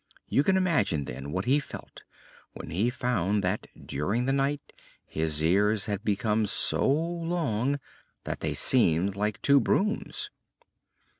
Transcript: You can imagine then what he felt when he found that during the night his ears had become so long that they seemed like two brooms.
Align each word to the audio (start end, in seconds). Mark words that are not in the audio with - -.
You 0.27 0.43
can 0.43 0.57
imagine 0.57 1.05
then 1.05 1.31
what 1.31 1.45
he 1.45 1.59
felt 1.59 2.01
when 2.53 2.71
he 2.71 2.89
found 2.89 3.43
that 3.43 3.67
during 3.85 4.25
the 4.25 4.33
night 4.33 4.73
his 5.05 5.43
ears 5.43 5.85
had 5.85 6.03
become 6.03 6.47
so 6.47 6.89
long 6.89 7.79
that 8.23 8.39
they 8.39 8.55
seemed 8.55 9.15
like 9.15 9.39
two 9.43 9.59
brooms. 9.61 10.31